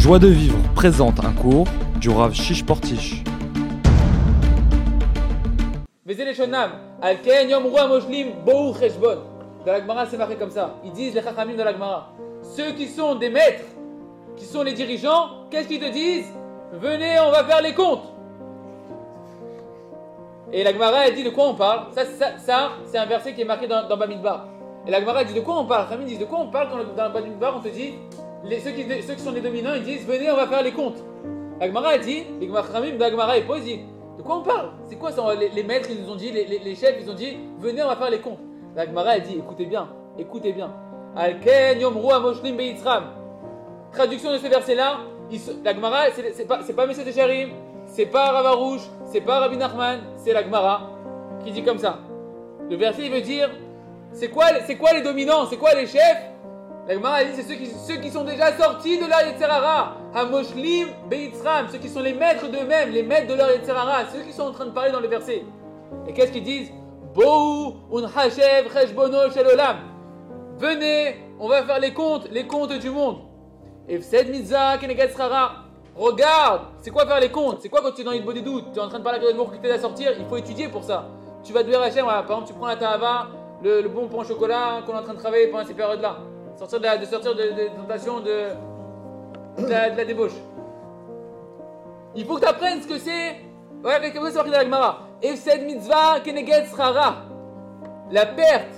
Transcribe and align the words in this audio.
Joie 0.00 0.18
de 0.18 0.28
vivre 0.28 0.56
présente 0.74 1.22
un 1.22 1.32
cours 1.32 1.66
du 1.96 2.08
Rav 2.08 2.32
Shish 2.32 2.64
Portish. 2.64 3.22
Dans 6.06 6.14
la 9.66 9.80
Gemara, 9.82 10.06
c'est 10.06 10.16
marqué 10.16 10.36
comme 10.36 10.50
ça. 10.50 10.76
Ils 10.86 10.92
disent 10.92 11.14
les 11.14 11.20
chachamim 11.20 11.54
de 11.54 11.62
la 11.62 11.74
Gemara. 11.74 12.14
Ceux 12.40 12.72
qui 12.72 12.86
sont 12.86 13.16
des 13.16 13.28
maîtres, 13.28 13.66
qui 14.36 14.46
sont 14.46 14.62
les 14.62 14.72
dirigeants, 14.72 15.46
qu'est-ce 15.50 15.68
qu'ils 15.68 15.80
te 15.80 15.92
disent? 15.92 16.32
Venez, 16.72 17.20
on 17.20 17.30
va 17.30 17.44
faire 17.44 17.60
les 17.60 17.74
comptes. 17.74 18.14
Et 20.50 20.64
la 20.64 20.72
Gemara, 20.72 21.08
elle 21.08 21.14
dit 21.14 21.24
de 21.24 21.30
quoi 21.30 21.48
on 21.48 21.54
parle? 21.54 21.88
Ça, 21.92 22.04
c'est 22.86 22.98
un 22.98 23.04
verset 23.06 23.34
qui 23.34 23.42
est 23.42 23.44
marqué 23.44 23.66
dans, 23.68 23.86
dans 23.86 23.98
Bamidbar. 23.98 24.46
Et 24.86 24.90
la 24.90 25.00
Gemara, 25.00 25.20
elle 25.20 25.26
dit 25.26 25.34
de 25.34 25.40
quoi 25.40 25.58
on 25.58 25.66
parle? 25.66 25.88
Les 25.98 26.06
disent 26.06 26.20
de 26.20 26.24
quoi 26.24 26.38
on 26.40 26.46
parle 26.46 26.70
quand 26.70 26.78
dans 26.96 27.10
Bamidbar, 27.10 27.56
on 27.58 27.60
te 27.60 27.68
dit 27.68 27.96
ceux, 28.48 28.70
qui, 28.70 29.22
sont 29.22 29.32
les 29.32 29.40
dominants, 29.40 29.74
ils 29.74 29.84
disent 29.84 30.06
venez, 30.06 30.30
on 30.30 30.36
va 30.36 30.46
faire 30.46 30.62
les 30.62 30.72
comptes. 30.72 31.02
La 31.60 31.66
Gemara, 31.66 31.94
elle 31.94 32.00
dit, 32.00 32.24
les 32.40 32.46
Gemara, 32.46 33.36
elle 33.36 33.46
pose, 33.46 33.62
dit 33.62 33.80
de 34.16 34.22
quoi 34.22 34.36
on 34.36 34.42
parle? 34.42 34.70
C'est 34.86 34.96
quoi 34.96 35.12
ça? 35.12 35.22
Les, 35.34 35.48
les, 35.50 35.62
maîtres, 35.62 35.88
ils 35.90 36.02
nous 36.02 36.10
ont 36.10 36.16
dit, 36.16 36.30
les, 36.30 36.74
chefs, 36.74 36.96
ils 37.00 37.10
ont 37.10 37.14
dit 37.14 37.38
venez, 37.58 37.82
on 37.82 37.88
va 37.88 37.96
faire 37.96 38.10
les 38.10 38.20
comptes. 38.20 38.40
La 38.76 38.86
Gemara, 38.86 39.16
elle 39.16 39.22
dit 39.22 39.38
écoutez 39.38 39.66
bien, 39.66 39.88
écoutez 40.18 40.52
bien. 40.52 40.72
Al-Ken 41.16 41.80
Yomru 41.80 42.12
Amoshlim 42.12 42.56
Beitzram. 42.56 43.04
Traduction 43.92 44.32
de 44.32 44.38
ce 44.38 44.46
verset-là, 44.46 45.00
la 45.64 45.74
Gemara, 45.74 46.04
c'est 46.14 46.46
pas, 46.46 46.58
pas 46.58 46.84
M. 46.84 46.92
Techarim, 46.92 47.50
c'est 47.86 48.06
pas 48.06 48.30
Ravarouche, 48.30 48.88
c'est 49.04 49.20
pas 49.20 49.40
Rabbi 49.40 49.56
Nachman, 49.56 50.00
c'est 50.16 50.32
la 50.32 50.42
Gemara 50.42 50.90
qui 51.44 51.50
dit 51.50 51.62
comme 51.62 51.78
ça. 51.78 51.98
Le 52.68 52.76
verset, 52.76 53.06
il 53.06 53.12
veut 53.12 53.20
dire 53.20 53.50
c'est 54.12 54.28
quoi 54.28 54.92
les 54.92 55.02
dominants 55.02 55.46
C'est 55.46 55.56
quoi 55.56 55.74
les 55.74 55.86
chefs 55.86 56.30
La 56.90 56.96
Gemara 56.96 57.22
dit 57.22 57.30
c'est 57.36 57.44
ceux 57.44 58.00
qui, 58.00 58.10
sont 58.10 58.24
déjà 58.24 58.52
sortis 58.58 58.98
de 58.98 59.06
leur 59.06 59.24
Yetzerara. 59.24 59.94
Hamoshlim 60.12 60.88
Beitzram, 61.08 61.68
ceux 61.70 61.78
qui 61.78 61.88
sont 61.88 62.00
les 62.00 62.14
maîtres 62.14 62.50
d'eux-mêmes, 62.50 62.90
les 62.90 63.04
maîtres 63.04 63.28
de 63.28 63.34
leur 63.34 63.48
Yetzerara, 63.48 64.06
ceux 64.12 64.22
qui 64.22 64.32
sont 64.32 64.42
en 64.42 64.50
train 64.50 64.66
de 64.66 64.72
parler 64.72 64.90
dans 64.90 64.98
le 64.98 65.06
verset. 65.06 65.44
Et 66.08 66.12
qu'est-ce 66.12 66.32
qu'ils 66.32 66.42
disent? 66.42 66.72
Bou 67.14 67.76
un 67.96 68.08
Cheshbono 68.28 69.30
Shelolam. 69.30 69.76
Venez, 70.58 71.14
on 71.38 71.46
va 71.46 71.62
faire 71.62 71.78
les 71.78 71.94
comptes, 71.94 72.28
les 72.28 72.48
comptes 72.48 72.72
du 72.72 72.90
monde. 72.90 73.18
Efsed 73.88 74.28
Mitzah 74.28 74.78
Kenegat 74.78 75.10
Regarde, 75.94 76.62
c'est 76.82 76.90
quoi 76.90 77.06
faire 77.06 77.20
les 77.20 77.30
comptes? 77.30 77.60
C'est 77.60 77.68
quoi 77.68 77.82
quand 77.82 77.92
tu 77.92 78.00
es 78.00 78.04
dans 78.04 78.10
une 78.10 78.24
bonne 78.24 78.42
doute 78.42 78.64
Tu 78.72 78.80
es 78.80 78.82
en 78.82 78.88
train 78.88 78.98
de 78.98 79.04
parler 79.04 79.20
avec 79.24 79.36
le 79.36 79.44
qui 79.44 79.60
t'aide 79.60 79.70
à 79.70 79.78
sortir 79.78 80.10
Il 80.18 80.26
faut 80.26 80.38
étudier 80.38 80.66
pour 80.66 80.82
ça. 80.82 81.06
Tu 81.44 81.52
vas 81.52 81.62
devoir 81.62 81.84
Hachem, 81.84 82.04
par 82.04 82.22
exemple, 82.22 82.48
tu 82.48 82.54
prends 82.54 82.66
la 82.66 82.74
Tahava, 82.74 83.28
le, 83.62 83.86
bon 83.86 84.08
pain 84.08 84.16
au 84.16 84.24
chocolat 84.24 84.80
qu'on 84.84 84.94
est 84.94 84.98
en 84.98 85.02
train 85.04 85.14
de 85.14 85.20
travailler 85.20 85.46
pendant 85.46 85.64
ces 85.64 85.74
périodes-là. 85.74 86.16
Sortir 86.60 86.78
de, 86.78 87.00
de, 87.00 87.06
sortir 87.06 87.34
de, 87.34 87.42
de, 87.42 87.74
tentation 87.74 88.20
de, 88.20 88.50
de, 89.62 89.70
la, 89.70 90.04
débauche. 90.04 90.34
Il 92.14 92.26
faut 92.26 92.34
que 92.34 92.40
tu 92.42 92.46
apprennes 92.46 92.82
ce 92.82 92.86
que 92.86 92.98
c'est. 92.98 93.36
Ouais, 93.82 94.12
comme 94.12 94.24
ça, 94.24 94.30
c'est 94.30 94.36
marqué 94.36 94.50
dans 94.50 94.58
la 94.58 94.64
Gemara? 94.64 94.98
Efsed 95.22 95.64
mitzvah 95.64 96.20
keneged 96.22 96.66
La 98.10 98.26
perte. 98.26 98.74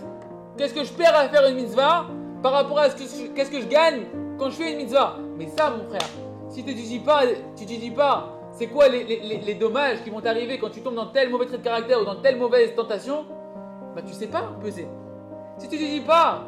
Qu'est-ce 0.56 0.74
que 0.74 0.84
je 0.84 0.92
perds 0.92 1.16
à 1.16 1.28
faire 1.28 1.44
une 1.48 1.56
mitzvah 1.56 2.06
par 2.40 2.52
rapport 2.52 2.78
à 2.78 2.88
ce 2.90 2.94
que 2.94 3.34
qu'est-ce 3.34 3.50
que 3.50 3.60
je 3.60 3.66
gagne 3.66 4.02
quand 4.38 4.50
je 4.50 4.62
fais 4.62 4.70
une 4.70 4.78
mitzvah? 4.78 5.16
Mais 5.36 5.48
ça, 5.48 5.70
mon 5.70 5.84
frère, 5.88 6.08
si 6.50 6.62
tu 6.62 6.70
ne 6.70 6.76
dis 6.76 7.00
pas, 7.00 7.22
tu 7.56 7.66
te 7.66 7.72
dis 7.72 7.90
pas, 7.90 8.28
c'est 8.52 8.68
quoi 8.68 8.86
les, 8.86 9.02
les, 9.02 9.38
les, 9.38 9.54
dommages 9.54 10.04
qui 10.04 10.10
vont 10.10 10.20
t'arriver 10.20 10.56
quand 10.60 10.70
tu 10.70 10.82
tombes 10.82 10.94
dans 10.94 11.06
tel 11.06 11.30
mauvais 11.30 11.46
trait 11.46 11.58
de 11.58 11.64
caractère 11.64 12.00
ou 12.00 12.04
dans 12.04 12.22
telle 12.22 12.36
mauvaise 12.36 12.76
tentation, 12.76 13.24
bah 13.96 14.02
tu 14.06 14.12
sais 14.12 14.28
pas 14.28 14.52
peser. 14.62 14.86
Si 15.58 15.68
tu 15.68 15.78
te 15.78 15.82
dis 15.82 16.00
pas, 16.00 16.44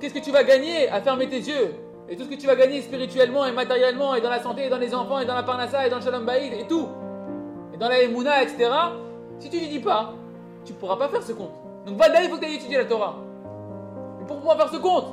qu'est-ce 0.00 0.14
que 0.14 0.18
tu 0.20 0.30
vas 0.30 0.44
gagner 0.44 0.88
à 0.88 1.00
fermer 1.00 1.28
tes 1.28 1.38
yeux 1.38 1.74
et 2.08 2.16
tout 2.16 2.24
ce 2.24 2.28
que 2.28 2.34
tu 2.34 2.46
vas 2.46 2.56
gagner 2.56 2.82
spirituellement 2.82 3.46
et 3.46 3.52
matériellement 3.52 4.14
et 4.14 4.20
dans 4.20 4.30
la 4.30 4.42
santé 4.42 4.66
et 4.66 4.68
dans 4.68 4.78
les 4.78 4.94
enfants 4.94 5.20
et 5.20 5.24
dans 5.24 5.34
la 5.34 5.42
parnassa 5.42 5.86
et 5.86 5.90
dans 5.90 5.96
le 5.96 6.02
shalom 6.02 6.24
baïd 6.24 6.52
et 6.52 6.66
tout, 6.66 6.88
et 7.72 7.76
dans 7.76 7.88
la 7.88 8.02
emuna, 8.02 8.42
etc. 8.42 8.70
Si 9.38 9.48
tu 9.48 9.56
ne 9.56 9.66
dis 9.66 9.80
pas, 9.80 10.12
tu 10.64 10.72
pourras 10.74 10.96
pas 10.96 11.08
faire 11.08 11.22
ce 11.22 11.32
compte. 11.32 11.52
Donc 11.86 11.96
voilà, 11.96 12.22
il 12.22 12.28
faut 12.28 12.36
que 12.36 12.40
tu 12.40 12.46
ailles 12.46 12.56
étudier 12.56 12.78
la 12.78 12.84
Torah. 12.84 13.16
Et 14.20 14.24
pour 14.26 14.38
pouvoir 14.38 14.56
faire 14.56 14.68
ce 14.68 14.76
compte, 14.76 15.06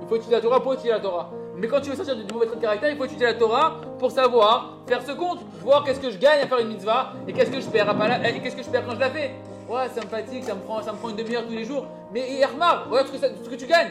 il 0.00 0.08
faut 0.08 0.16
étudier 0.16 0.36
la 0.36 0.42
Torah 0.42 0.60
pour 0.60 0.74
étudier 0.74 0.92
la 0.92 1.00
Torah. 1.00 1.30
Mais 1.56 1.68
quand 1.68 1.80
tu 1.80 1.90
veux 1.90 1.96
sortir 1.96 2.16
du 2.16 2.32
mauvais 2.32 2.46
trait 2.46 2.56
de 2.56 2.62
caractère, 2.62 2.90
il 2.90 2.96
faut 2.96 3.04
étudier 3.04 3.26
la 3.26 3.34
Torah 3.34 3.80
pour 3.98 4.10
savoir 4.10 4.78
faire 4.86 5.02
ce 5.02 5.12
compte, 5.12 5.40
voir 5.62 5.84
qu'est-ce 5.84 6.00
que 6.00 6.10
je 6.10 6.18
gagne 6.18 6.40
à 6.40 6.46
faire 6.46 6.58
une 6.58 6.68
mitzvah 6.68 7.12
et 7.28 7.32
qu'est-ce 7.32 7.50
que 7.50 7.60
je 7.60 7.68
perds, 7.68 7.94
et 8.24 8.40
qu'est-ce 8.40 8.56
que 8.56 8.62
je 8.62 8.70
perds 8.70 8.86
quand 8.86 8.94
je 8.94 9.00
la 9.00 9.10
fais. 9.10 9.34
Ouais, 9.68 9.88
ça 9.94 10.00
me 10.02 10.08
fatigue, 10.08 10.42
ça 10.42 10.54
me 10.54 10.60
prend, 10.60 10.82
ça 10.82 10.92
me 10.92 10.98
prend 10.98 11.10
une 11.10 11.16
demi-heure 11.16 11.46
tous 11.46 11.52
les 11.52 11.64
jours. 11.64 11.86
Mais 12.12 12.32
Yermar, 12.32 12.88
regarde 12.90 13.06
ce 13.08 13.12
que, 13.12 13.18
ce 13.18 13.48
que 13.48 13.54
tu 13.54 13.66
gagnes. 13.66 13.90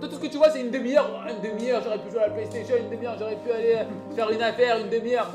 Toi, 0.00 0.08
tout 0.08 0.14
ce 0.14 0.20
que 0.20 0.26
tu 0.26 0.36
vois, 0.36 0.50
c'est 0.50 0.60
une 0.60 0.70
demi-heure. 0.70 1.08
une 1.28 1.50
demi-heure, 1.50 1.80
j'aurais 1.82 1.98
pu 1.98 2.10
jouer 2.10 2.20
à 2.20 2.28
la 2.28 2.34
PlayStation, 2.34 2.76
une 2.76 2.90
demi-heure, 2.90 3.16
j'aurais 3.18 3.36
pu 3.36 3.50
aller 3.50 3.78
faire 4.14 4.30
une 4.30 4.42
affaire, 4.42 4.78
une 4.78 4.90
demi-heure. 4.90 5.30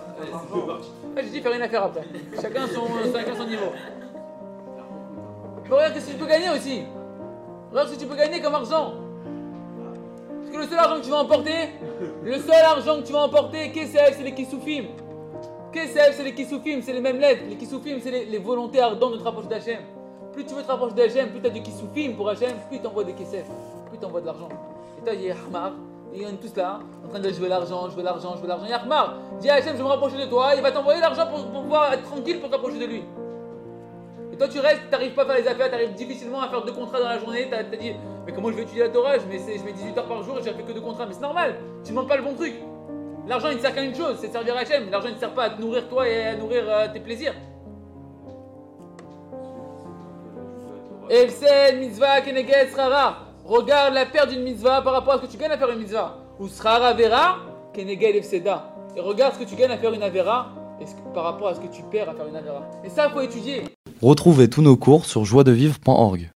J'ai 1.17 1.29
dit 1.29 1.41
faire 1.41 1.53
une 1.53 1.61
affaire 1.61 1.83
après. 1.83 2.03
Chacun 2.41 2.67
son, 2.67 2.87
chacun 3.13 3.35
son 3.35 3.47
niveau. 3.47 3.71
Mais 5.63 5.75
regarde 5.75 5.99
ce 5.99 6.05
que 6.05 6.11
tu 6.11 6.17
peux 6.17 6.27
gagner 6.27 6.49
aussi. 6.49 6.83
Regarde 7.71 7.89
ce 7.89 7.95
que 7.95 7.99
tu 7.99 8.05
peux 8.05 8.15
gagner 8.15 8.41
comme 8.41 8.55
argent 8.55 8.93
que 10.53 10.59
le 10.59 10.67
seul 10.67 10.77
argent 10.77 10.99
que 10.99 11.05
tu 11.05 11.09
vas 11.09 11.17
emporter, 11.17 11.69
le 12.23 12.37
seul 12.37 12.63
argent 12.63 13.01
que 13.01 13.07
tu 13.07 13.13
vas 13.13 13.23
emporter, 13.23 13.71
qu'est-ce 13.71 13.93
que 13.93 14.13
c'est 14.15 14.23
les 14.23 14.35
kissoufim. 14.35 14.85
Qu'est-ce 15.71 15.93
que 15.95 16.13
c'est 16.13 16.23
les 16.23 16.35
kissoufim 16.35 16.79
C'est 16.81 16.93
les 16.93 17.01
mêmes 17.01 17.19
lettres. 17.19 17.43
Les 17.49 17.55
kissoufim, 17.55 17.97
c'est 18.01 18.11
les, 18.11 18.37
volontés 18.37 18.79
ardentes 18.79 19.13
de 19.13 19.17
te 19.17 19.23
rapprocher 19.23 19.47
d'Hachem. 19.47 19.79
Plus 20.31 20.45
tu 20.45 20.53
veux 20.53 20.61
te 20.61 20.67
rapprocher 20.67 20.93
d'Hachem, 20.93 21.29
plus 21.29 21.41
tu 21.41 21.47
as 21.47 21.49
du 21.49 21.63
kissoufim 21.63 22.13
pour 22.15 22.29
Hachem, 22.29 22.53
plus 22.69 22.79
tu 22.79 22.85
envoies 22.85 23.03
des 23.03 23.13
kessef, 23.13 23.45
plus 23.93 23.99
tu 23.99 24.05
envoies 24.05 24.21
de 24.21 24.25
l'argent. 24.25 24.49
Et 24.97 25.05
toi, 25.05 25.13
il 25.13 25.21
y 25.21 25.31
a 25.31 25.35
Ahmar, 25.35 25.73
ils 26.13 26.27
sont 26.27 26.35
tous 26.37 26.55
là, 26.55 26.79
en 27.05 27.09
train 27.09 27.19
de 27.19 27.29
jouer 27.29 27.47
l'argent, 27.47 27.89
jouer 27.89 28.03
l'argent, 28.03 28.35
jouer 28.37 28.47
l'argent. 28.47 28.65
Il 28.65 28.71
y 28.71 28.73
a 28.73 28.81
Ahmar, 28.81 29.15
dis 29.39 29.49
à 29.49 29.55
Hachem, 29.55 29.73
je 29.73 29.77
vais 29.77 29.83
me 29.83 29.89
rapprocher 29.89 30.17
de 30.17 30.25
toi, 30.25 30.53
il 30.55 30.61
va 30.61 30.71
t'envoyer 30.71 30.99
l'argent 30.99 31.27
pour, 31.27 31.45
pouvoir 31.45 31.93
être 31.93 32.03
tranquille 32.03 32.39
pour 32.39 32.49
t'approcher 32.49 32.79
de 32.79 32.85
lui. 32.85 33.03
Et 34.31 34.37
toi, 34.37 34.47
tu 34.47 34.59
restes, 34.59 34.81
tu 34.85 34.91
n'arrives 34.91 35.13
pas 35.13 35.23
à 35.23 35.25
faire 35.25 35.35
les 35.35 35.47
affaires, 35.47 35.69
tu 35.69 35.75
arrives 35.75 35.93
difficilement 35.93 36.41
à 36.41 36.49
faire 36.49 36.63
deux 36.63 36.71
contrats 36.71 36.99
dans 36.99 37.09
la 37.09 37.19
journée, 37.19 37.47
tu 37.47 37.53
as, 37.55 37.63
dit, 37.63 37.93
mais 38.25 38.33
comment 38.33 38.49
je 38.49 38.55
vais 38.55 38.63
étudier 38.63 38.83
la 38.83 38.89
Torah? 38.89 39.17
Je 39.19 39.25
mets, 39.27 39.37
je 39.39 39.63
mets 39.63 39.73
18 39.73 39.97
heures 39.97 40.07
par 40.07 40.23
jour 40.23 40.39
et 40.39 40.43
j'ai 40.43 40.53
fait 40.53 40.63
que 40.63 40.71
deux 40.71 40.81
contrats. 40.81 41.05
Mais 41.05 41.13
c'est 41.13 41.21
normal, 41.21 41.55
tu 41.83 41.91
ne 41.91 41.95
demandes 41.95 42.09
pas 42.09 42.17
le 42.17 42.23
bon 42.23 42.33
truc. 42.33 42.55
L'argent 43.27 43.49
il 43.49 43.57
ne 43.57 43.61
sert 43.61 43.73
qu'à 43.73 43.83
une 43.83 43.95
chose, 43.95 44.17
c'est 44.19 44.27
de 44.27 44.33
servir 44.33 44.57
Hachem. 44.57 44.89
L'argent 44.89 45.09
ne 45.09 45.15
sert 45.15 45.33
pas 45.33 45.43
à 45.43 45.49
te 45.51 45.61
nourrir 45.61 45.87
toi 45.87 46.07
et 46.09 46.23
à 46.23 46.35
nourrir 46.35 46.63
euh, 46.67 46.87
tes 46.91 46.99
plaisirs. 46.99 47.33
Elsen 51.09 51.79
mitzvah 51.79 52.21
keneged 52.21 52.71
srara. 52.71 53.22
Regarde 53.45 53.93
la 53.93 54.05
perte 54.05 54.29
d'une 54.29 54.43
mitzvah 54.43 54.81
par 54.81 54.93
rapport 54.93 55.15
à 55.15 55.17
ce 55.17 55.23
que 55.23 55.31
tu 55.31 55.37
gagnes 55.37 55.51
à 55.51 55.57
faire 55.57 55.69
une 55.69 55.79
mitzvah. 55.79 56.17
Ou 56.39 56.47
srara 56.47 56.93
vera 56.93 57.37
keneged 57.73 58.15
efseda. 58.15 58.73
Et 58.95 59.01
regarde 59.01 59.33
ce 59.33 59.39
que 59.39 59.49
tu 59.49 59.55
gagnes 59.55 59.71
à 59.71 59.77
faire 59.77 59.93
une 59.93 60.03
avera 60.03 60.49
par 61.13 61.23
rapport 61.23 61.47
à 61.49 61.55
ce 61.55 61.59
que 61.59 61.67
tu 61.67 61.83
perds 61.83 62.09
à 62.09 62.13
faire 62.13 62.27
une 62.27 62.35
avera. 62.35 62.63
Et 62.83 62.89
ça, 62.89 63.09
faut 63.09 63.21
étudier. 63.21 63.63
Retrouvez 64.01 64.49
tous 64.49 64.61
nos 64.61 64.75
cours 64.75 65.05
sur 65.05 65.25
joiedevivre.org. 65.25 66.29